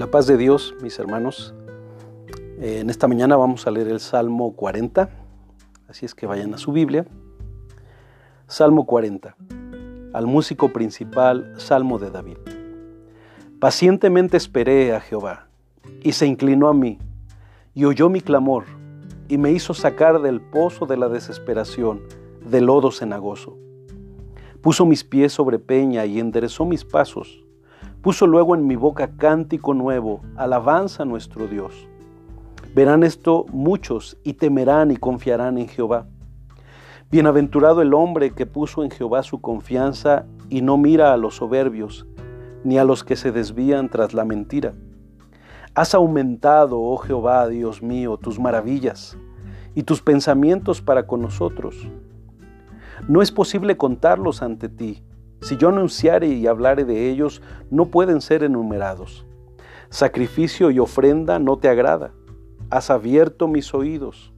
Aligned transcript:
La 0.00 0.10
paz 0.10 0.26
de 0.26 0.38
Dios, 0.38 0.74
mis 0.80 0.98
hermanos. 0.98 1.52
En 2.58 2.88
esta 2.88 3.06
mañana 3.06 3.36
vamos 3.36 3.66
a 3.66 3.70
leer 3.70 3.88
el 3.88 4.00
Salmo 4.00 4.56
40, 4.56 5.10
así 5.88 6.06
es 6.06 6.14
que 6.14 6.24
vayan 6.24 6.54
a 6.54 6.56
su 6.56 6.72
Biblia. 6.72 7.04
Salmo 8.46 8.86
40, 8.86 9.36
al 10.14 10.26
músico 10.26 10.72
principal, 10.72 11.52
Salmo 11.58 11.98
de 11.98 12.10
David. 12.10 12.38
Pacientemente 13.60 14.38
esperé 14.38 14.94
a 14.94 15.00
Jehová, 15.00 15.48
y 16.02 16.12
se 16.12 16.26
inclinó 16.26 16.68
a 16.68 16.72
mí, 16.72 16.98
y 17.74 17.84
oyó 17.84 18.08
mi 18.08 18.22
clamor, 18.22 18.64
y 19.28 19.36
me 19.36 19.52
hizo 19.52 19.74
sacar 19.74 20.22
del 20.22 20.40
pozo 20.40 20.86
de 20.86 20.96
la 20.96 21.10
desesperación, 21.10 22.00
del 22.42 22.64
lodo 22.64 22.90
cenagoso. 22.90 23.58
Puso 24.62 24.86
mis 24.86 25.04
pies 25.04 25.34
sobre 25.34 25.58
peña 25.58 26.06
y 26.06 26.20
enderezó 26.20 26.64
mis 26.64 26.86
pasos 26.86 27.44
Puso 28.02 28.26
luego 28.26 28.54
en 28.54 28.66
mi 28.66 28.76
boca 28.76 29.10
cántico 29.18 29.74
nuevo, 29.74 30.22
alabanza 30.36 31.02
a 31.02 31.06
nuestro 31.06 31.46
Dios. 31.46 31.86
Verán 32.74 33.02
esto 33.02 33.44
muchos 33.52 34.16
y 34.24 34.34
temerán 34.34 34.90
y 34.90 34.96
confiarán 34.96 35.58
en 35.58 35.68
Jehová. 35.68 36.06
Bienaventurado 37.10 37.82
el 37.82 37.92
hombre 37.92 38.30
que 38.30 38.46
puso 38.46 38.84
en 38.84 38.90
Jehová 38.90 39.22
su 39.22 39.42
confianza 39.42 40.24
y 40.48 40.62
no 40.62 40.78
mira 40.78 41.12
a 41.12 41.18
los 41.18 41.36
soberbios, 41.36 42.06
ni 42.64 42.78
a 42.78 42.84
los 42.84 43.04
que 43.04 43.16
se 43.16 43.32
desvían 43.32 43.90
tras 43.90 44.14
la 44.14 44.24
mentira. 44.24 44.72
Has 45.74 45.94
aumentado, 45.94 46.80
oh 46.80 46.96
Jehová, 46.96 47.48
Dios 47.48 47.82
mío, 47.82 48.16
tus 48.16 48.40
maravillas 48.40 49.18
y 49.74 49.82
tus 49.82 50.00
pensamientos 50.00 50.80
para 50.80 51.06
con 51.06 51.20
nosotros. 51.20 51.86
No 53.08 53.20
es 53.20 53.30
posible 53.30 53.76
contarlos 53.76 54.40
ante 54.40 54.70
ti. 54.70 55.02
Si 55.40 55.56
yo 55.56 55.70
anunciare 55.70 56.28
y 56.28 56.46
hablare 56.46 56.84
de 56.84 57.10
ellos, 57.10 57.42
no 57.70 57.86
pueden 57.86 58.20
ser 58.20 58.44
enumerados. 58.44 59.26
Sacrificio 59.88 60.70
y 60.70 60.78
ofrenda 60.78 61.38
no 61.38 61.58
te 61.58 61.68
agrada. 61.68 62.12
Has 62.70 62.90
abierto 62.90 63.48
mis 63.48 63.74
oídos. 63.74 64.32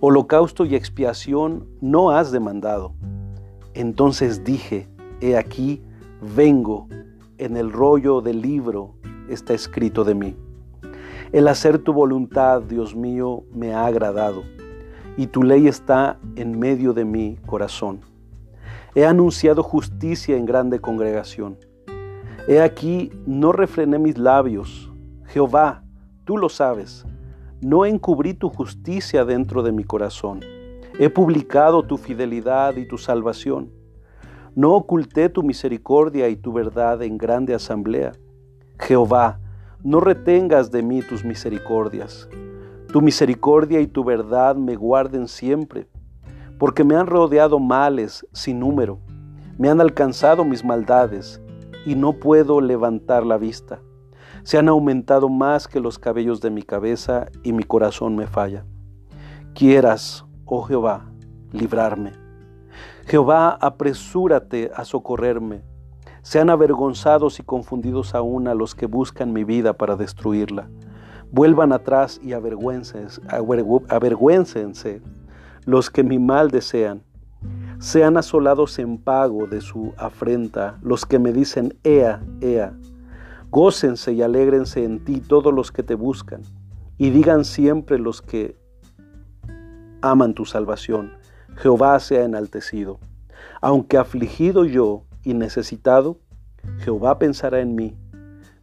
Holocausto 0.00 0.64
y 0.64 0.74
expiación 0.74 1.66
no 1.80 2.10
has 2.10 2.32
demandado. 2.32 2.94
Entonces 3.74 4.44
dije, 4.44 4.88
he 5.20 5.36
aquí, 5.36 5.82
vengo, 6.36 6.88
en 7.38 7.56
el 7.56 7.72
rollo 7.72 8.20
del 8.20 8.40
libro 8.40 8.94
está 9.28 9.54
escrito 9.54 10.04
de 10.04 10.14
mí. 10.14 10.36
El 11.32 11.48
hacer 11.48 11.78
tu 11.78 11.92
voluntad, 11.92 12.62
Dios 12.62 12.94
mío, 12.94 13.44
me 13.54 13.72
ha 13.72 13.86
agradado, 13.86 14.42
y 15.16 15.26
tu 15.26 15.42
ley 15.42 15.66
está 15.66 16.18
en 16.36 16.58
medio 16.58 16.92
de 16.92 17.04
mi 17.04 17.36
corazón. 17.46 18.11
He 18.94 19.06
anunciado 19.06 19.62
justicia 19.62 20.36
en 20.36 20.44
grande 20.44 20.78
congregación. 20.78 21.56
He 22.46 22.60
aquí, 22.60 23.10
no 23.24 23.50
refrené 23.50 23.98
mis 23.98 24.18
labios. 24.18 24.92
Jehová, 25.28 25.82
tú 26.26 26.36
lo 26.36 26.50
sabes. 26.50 27.06
No 27.62 27.86
encubrí 27.86 28.34
tu 28.34 28.50
justicia 28.50 29.24
dentro 29.24 29.62
de 29.62 29.72
mi 29.72 29.84
corazón. 29.84 30.40
He 30.98 31.08
publicado 31.08 31.84
tu 31.84 31.96
fidelidad 31.96 32.76
y 32.76 32.86
tu 32.86 32.98
salvación. 32.98 33.72
No 34.54 34.74
oculté 34.74 35.30
tu 35.30 35.42
misericordia 35.42 36.28
y 36.28 36.36
tu 36.36 36.52
verdad 36.52 37.00
en 37.02 37.16
grande 37.16 37.54
asamblea. 37.54 38.12
Jehová, 38.78 39.40
no 39.82 40.00
retengas 40.00 40.70
de 40.70 40.82
mí 40.82 41.00
tus 41.00 41.24
misericordias. 41.24 42.28
Tu 42.92 43.00
misericordia 43.00 43.80
y 43.80 43.86
tu 43.86 44.04
verdad 44.04 44.54
me 44.54 44.76
guarden 44.76 45.28
siempre 45.28 45.86
porque 46.62 46.84
me 46.84 46.94
han 46.94 47.08
rodeado 47.08 47.58
males 47.58 48.24
sin 48.32 48.60
número, 48.60 49.00
me 49.58 49.68
han 49.68 49.80
alcanzado 49.80 50.44
mis 50.44 50.64
maldades 50.64 51.42
y 51.84 51.96
no 51.96 52.12
puedo 52.12 52.60
levantar 52.60 53.26
la 53.26 53.36
vista. 53.36 53.80
Se 54.44 54.58
han 54.58 54.68
aumentado 54.68 55.28
más 55.28 55.66
que 55.66 55.80
los 55.80 55.98
cabellos 55.98 56.40
de 56.40 56.50
mi 56.50 56.62
cabeza 56.62 57.26
y 57.42 57.52
mi 57.52 57.64
corazón 57.64 58.14
me 58.14 58.28
falla. 58.28 58.64
Quieras, 59.56 60.24
oh 60.44 60.62
Jehová, 60.62 61.10
librarme. 61.50 62.12
Jehová, 63.08 63.58
apresúrate 63.60 64.70
a 64.72 64.84
socorrerme. 64.84 65.64
Sean 66.22 66.48
avergonzados 66.48 67.40
y 67.40 67.42
confundidos 67.42 68.14
aún 68.14 68.46
a 68.46 68.54
los 68.54 68.76
que 68.76 68.86
buscan 68.86 69.32
mi 69.32 69.42
vida 69.42 69.72
para 69.72 69.96
destruirla. 69.96 70.68
Vuelvan 71.32 71.72
atrás 71.72 72.20
y 72.22 72.34
avergüéncense, 72.34 73.20
avergüéncense 73.88 75.02
los 75.64 75.90
que 75.90 76.02
mi 76.02 76.18
mal 76.18 76.50
desean. 76.50 77.02
Sean 77.78 78.16
asolados 78.16 78.78
en 78.78 78.98
pago 78.98 79.46
de 79.46 79.60
su 79.60 79.92
afrenta 79.96 80.78
los 80.82 81.04
que 81.04 81.18
me 81.18 81.32
dicen, 81.32 81.76
Ea, 81.82 82.22
Ea. 82.40 82.74
Gócense 83.50 84.12
y 84.12 84.22
alégrense 84.22 84.84
en 84.84 85.04
ti 85.04 85.20
todos 85.20 85.52
los 85.52 85.72
que 85.72 85.82
te 85.82 85.94
buscan, 85.94 86.42
y 86.96 87.10
digan 87.10 87.44
siempre 87.44 87.98
los 87.98 88.22
que 88.22 88.56
aman 90.00 90.34
tu 90.34 90.44
salvación, 90.44 91.12
Jehová 91.56 91.98
sea 92.00 92.24
enaltecido. 92.24 92.98
Aunque 93.60 93.98
afligido 93.98 94.64
yo 94.64 95.04
y 95.22 95.34
necesitado, 95.34 96.18
Jehová 96.78 97.18
pensará 97.18 97.60
en 97.60 97.74
mí. 97.74 97.96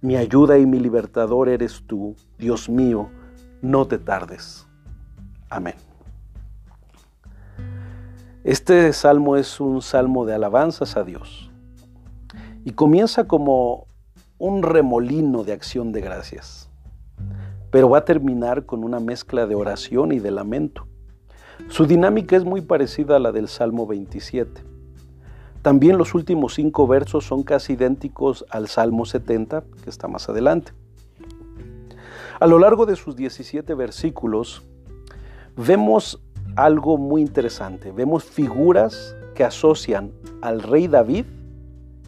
Mi 0.00 0.16
ayuda 0.16 0.58
y 0.58 0.66
mi 0.66 0.78
libertador 0.78 1.48
eres 1.48 1.82
tú, 1.86 2.16
Dios 2.38 2.68
mío, 2.68 3.10
no 3.62 3.86
te 3.86 3.98
tardes. 3.98 4.66
Amén. 5.48 5.74
Este 8.46 8.92
salmo 8.92 9.34
es 9.36 9.58
un 9.58 9.82
salmo 9.82 10.24
de 10.24 10.32
alabanzas 10.32 10.96
a 10.96 11.02
Dios 11.02 11.50
y 12.64 12.74
comienza 12.74 13.26
como 13.26 13.88
un 14.38 14.62
remolino 14.62 15.42
de 15.42 15.52
acción 15.52 15.90
de 15.90 16.00
gracias, 16.00 16.70
pero 17.72 17.90
va 17.90 17.98
a 17.98 18.04
terminar 18.04 18.64
con 18.64 18.84
una 18.84 19.00
mezcla 19.00 19.48
de 19.48 19.56
oración 19.56 20.12
y 20.12 20.20
de 20.20 20.30
lamento. 20.30 20.86
Su 21.66 21.86
dinámica 21.86 22.36
es 22.36 22.44
muy 22.44 22.60
parecida 22.60 23.16
a 23.16 23.18
la 23.18 23.32
del 23.32 23.48
Salmo 23.48 23.84
27. 23.84 24.62
También 25.62 25.98
los 25.98 26.14
últimos 26.14 26.54
cinco 26.54 26.86
versos 26.86 27.24
son 27.24 27.42
casi 27.42 27.72
idénticos 27.72 28.46
al 28.50 28.68
Salmo 28.68 29.06
70, 29.06 29.64
que 29.82 29.90
está 29.90 30.06
más 30.06 30.28
adelante. 30.28 30.70
A 32.38 32.46
lo 32.46 32.60
largo 32.60 32.86
de 32.86 32.94
sus 32.94 33.16
17 33.16 33.74
versículos, 33.74 34.62
vemos 35.56 36.22
algo 36.54 36.96
muy 36.98 37.20
interesante. 37.20 37.92
Vemos 37.92 38.24
figuras 38.24 39.16
que 39.34 39.44
asocian 39.44 40.12
al 40.40 40.62
rey 40.62 40.88
David, 40.88 41.26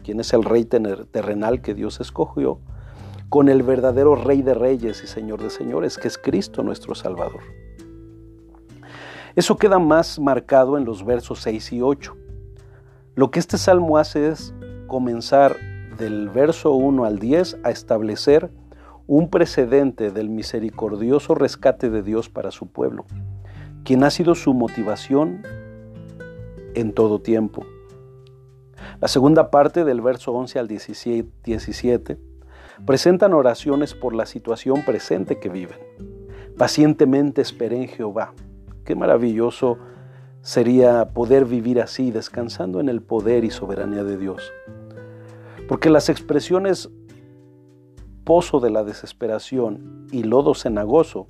quien 0.03 0.19
es 0.19 0.33
el 0.33 0.43
rey 0.43 0.65
terrenal 0.65 1.61
que 1.61 1.73
Dios 1.73 1.99
escogió, 1.99 2.59
con 3.29 3.47
el 3.49 3.61
verdadero 3.61 4.15
rey 4.15 4.41
de 4.41 4.55
reyes 4.55 5.03
y 5.03 5.07
señor 5.07 5.41
de 5.41 5.49
señores, 5.49 5.97
que 5.97 6.07
es 6.07 6.17
Cristo 6.17 6.63
nuestro 6.63 6.95
Salvador. 6.95 7.41
Eso 9.35 9.57
queda 9.57 9.77
más 9.77 10.19
marcado 10.19 10.77
en 10.77 10.85
los 10.85 11.05
versos 11.05 11.41
6 11.41 11.73
y 11.73 11.81
8. 11.81 12.15
Lo 13.15 13.29
que 13.29 13.39
este 13.39 13.57
salmo 13.57 13.97
hace 13.97 14.29
es 14.29 14.53
comenzar 14.87 15.55
del 15.97 16.29
verso 16.29 16.71
1 16.73 17.05
al 17.05 17.19
10 17.19 17.59
a 17.63 17.69
establecer 17.69 18.49
un 19.05 19.29
precedente 19.29 20.11
del 20.11 20.29
misericordioso 20.29 21.35
rescate 21.35 21.89
de 21.89 22.01
Dios 22.01 22.29
para 22.29 22.51
su 22.51 22.67
pueblo 22.67 23.05
quien 23.83 24.03
ha 24.03 24.09
sido 24.09 24.35
su 24.35 24.53
motivación 24.53 25.41
en 26.75 26.93
todo 26.93 27.21
tiempo. 27.21 27.65
La 29.01 29.07
segunda 29.07 29.51
parte 29.51 29.83
del 29.83 30.01
verso 30.01 30.31
11 30.33 30.59
al 30.59 30.67
17, 30.67 32.17
presentan 32.85 33.33
oraciones 33.33 33.93
por 33.93 34.13
la 34.15 34.25
situación 34.25 34.83
presente 34.85 35.39
que 35.39 35.49
viven. 35.49 35.77
Pacientemente 36.57 37.41
esperé 37.41 37.77
en 37.77 37.87
Jehová. 37.87 38.33
Qué 38.85 38.95
maravilloso 38.95 39.77
sería 40.41 41.09
poder 41.09 41.45
vivir 41.45 41.81
así, 41.81 42.11
descansando 42.11 42.79
en 42.79 42.89
el 42.89 43.01
poder 43.01 43.43
y 43.43 43.51
soberanía 43.51 44.03
de 44.03 44.17
Dios. 44.17 44.51
Porque 45.67 45.89
las 45.89 46.09
expresiones 46.09 46.89
pozo 48.23 48.59
de 48.59 48.69
la 48.69 48.83
desesperación 48.83 50.07
y 50.11 50.23
lodo 50.23 50.53
cenagoso 50.53 51.27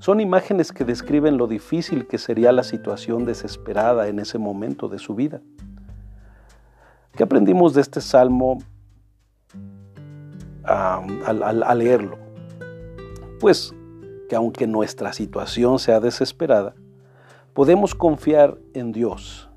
son 0.00 0.18
imágenes 0.18 0.72
que 0.72 0.84
describen 0.84 1.36
lo 1.36 1.46
difícil 1.46 2.06
que 2.06 2.16
sería 2.16 2.52
la 2.52 2.64
situación 2.64 3.26
desesperada 3.26 4.08
en 4.08 4.18
ese 4.18 4.38
momento 4.38 4.88
de 4.88 4.98
su 4.98 5.14
vida. 5.14 5.42
¿Qué 7.12 7.22
aprendimos 7.22 7.74
de 7.74 7.82
este 7.82 8.00
salmo 8.00 8.58
al, 10.64 11.78
leerlo? 11.78 12.18
Pues 13.40 13.74
que 14.30 14.36
aunque 14.36 14.66
nuestra 14.66 15.12
situación 15.12 15.78
sea 15.78 16.00
desesperada, 16.00 16.74
podemos 17.52 17.94
confiar 17.94 18.56
en 18.72 18.92
Dios 18.92 19.50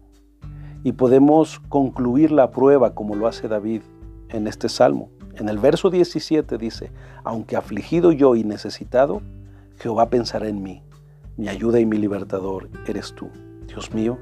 y 0.84 0.92
podemos 0.92 1.62
concluir 1.70 2.32
la 2.32 2.52
prueba 2.52 2.94
como 2.94 3.16
lo 3.16 3.28
hace 3.28 3.48
David 3.48 3.82
en 4.28 4.48
este 4.48 4.68
salmo. 4.68 5.10
En 5.36 5.48
el 5.48 5.58
verso 5.58 5.90
17 5.90 6.58
dice, 6.58 6.92
aunque 7.24 7.56
afligido 7.56 8.12
yo 8.12 8.36
y 8.36 8.44
necesitado, 8.44 9.22
Jehová 9.78 10.10
pensará 10.10 10.48
en 10.48 10.62
mí, 10.62 10.84
mi 11.38 11.50
ayuda 11.50 11.80
y 11.80 11.86
mi 11.86 11.98
libertador 11.98 12.70
eres 12.88 13.14
tú. 13.14 13.30
Dios 13.68 13.94
mío, 13.94 14.18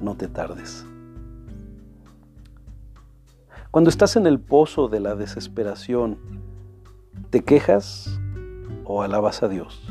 no 0.00 0.16
te 0.16 0.28
tardes. 0.28 0.86
Cuando 3.70 3.90
estás 3.90 4.16
en 4.16 4.26
el 4.26 4.40
pozo 4.40 4.88
de 4.88 5.00
la 5.00 5.14
desesperación, 5.16 6.18
¿Te 7.30 7.42
quejas 7.42 8.20
o 8.84 9.02
alabas 9.02 9.42
a 9.42 9.48
Dios? 9.48 9.82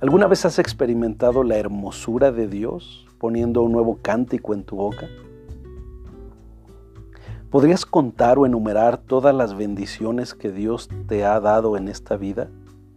¿Alguna 0.00 0.26
vez 0.26 0.44
has 0.44 0.58
experimentado 0.58 1.44
la 1.44 1.56
hermosura 1.56 2.30
de 2.30 2.46
Dios 2.46 3.06
poniendo 3.18 3.62
un 3.62 3.72
nuevo 3.72 4.00
cántico 4.02 4.54
en 4.54 4.64
tu 4.64 4.76
boca? 4.76 5.08
¿Podrías 7.50 7.86
contar 7.86 8.38
o 8.38 8.44
enumerar 8.44 8.98
todas 8.98 9.34
las 9.34 9.56
bendiciones 9.56 10.34
que 10.34 10.52
Dios 10.52 10.90
te 11.06 11.24
ha 11.24 11.40
dado 11.40 11.78
en 11.78 11.88
esta 11.88 12.18
vida? 12.18 12.50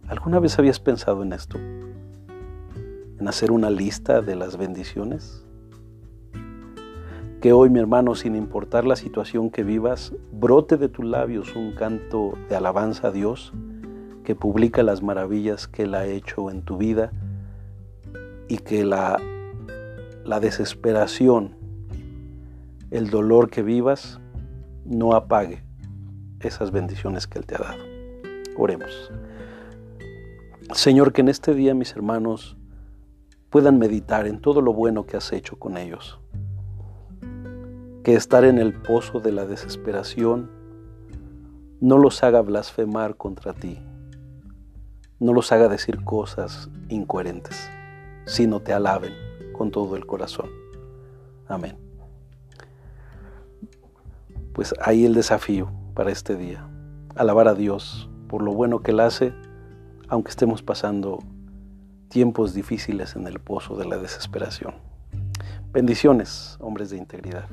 ¿Alguna 0.08 0.40
vez 0.40 0.58
habías 0.58 0.78
pensado 0.78 1.22
en 1.22 1.32
esto? 1.32 1.56
¿En 3.18 3.26
hacer 3.26 3.50
una 3.50 3.70
lista 3.70 4.20
de 4.20 4.36
las 4.36 4.58
bendiciones? 4.58 5.42
Que 7.40 7.54
hoy, 7.54 7.70
mi 7.70 7.78
hermano, 7.78 8.14
sin 8.14 8.36
importar 8.36 8.84
la 8.84 8.96
situación 8.96 9.48
que 9.48 9.64
vivas, 9.64 10.12
brote 10.32 10.76
de 10.76 10.90
tus 10.90 11.06
labios 11.06 11.56
un 11.56 11.74
canto 11.74 12.34
de 12.50 12.56
alabanza 12.56 13.08
a 13.08 13.10
Dios 13.10 13.54
que 14.22 14.34
publica 14.34 14.82
las 14.82 15.02
maravillas 15.02 15.66
que 15.66 15.84
Él 15.84 15.94
ha 15.94 16.04
hecho 16.04 16.50
en 16.50 16.60
tu 16.60 16.76
vida 16.76 17.10
y 18.48 18.58
que 18.58 18.84
la, 18.84 19.18
la 20.26 20.40
desesperación, 20.40 21.56
el 22.90 23.08
dolor 23.08 23.48
que 23.48 23.62
vivas, 23.62 24.20
no 24.84 25.14
apague 25.14 25.62
esas 26.40 26.70
bendiciones 26.70 27.26
que 27.26 27.38
Él 27.38 27.46
te 27.46 27.54
ha 27.54 27.58
dado. 27.58 27.82
Oremos. 28.56 29.10
Señor, 30.74 31.12
que 31.12 31.20
en 31.20 31.28
este 31.28 31.54
día 31.54 31.74
mis 31.74 31.92
hermanos 31.92 32.56
puedan 33.50 33.78
meditar 33.78 34.26
en 34.26 34.40
todo 34.40 34.60
lo 34.60 34.72
bueno 34.72 35.06
que 35.06 35.16
has 35.16 35.32
hecho 35.32 35.58
con 35.58 35.76
ellos. 35.76 36.18
Que 38.02 38.14
estar 38.14 38.44
en 38.44 38.58
el 38.58 38.72
pozo 38.72 39.20
de 39.20 39.32
la 39.32 39.46
desesperación 39.46 40.50
no 41.80 41.98
los 41.98 42.22
haga 42.22 42.40
blasfemar 42.40 43.16
contra 43.16 43.52
ti, 43.52 43.78
no 45.18 45.32
los 45.32 45.52
haga 45.52 45.68
decir 45.68 46.02
cosas 46.04 46.70
incoherentes, 46.88 47.70
sino 48.24 48.60
te 48.60 48.72
alaben 48.72 49.12
con 49.52 49.70
todo 49.70 49.96
el 49.96 50.06
corazón. 50.06 50.48
Amén 51.48 51.91
pues 54.52 54.74
ahí 54.80 55.04
el 55.04 55.14
desafío 55.14 55.70
para 55.94 56.10
este 56.10 56.36
día. 56.36 56.66
Alabar 57.14 57.48
a 57.48 57.54
Dios 57.54 58.08
por 58.28 58.42
lo 58.42 58.52
bueno 58.52 58.80
que 58.80 58.92
Él 58.92 59.00
hace, 59.00 59.34
aunque 60.08 60.30
estemos 60.30 60.62
pasando 60.62 61.18
tiempos 62.08 62.54
difíciles 62.54 63.16
en 63.16 63.26
el 63.26 63.40
pozo 63.40 63.76
de 63.76 63.86
la 63.86 63.98
desesperación. 63.98 64.74
Bendiciones, 65.72 66.56
hombres 66.60 66.90
de 66.90 66.98
integridad. 66.98 67.48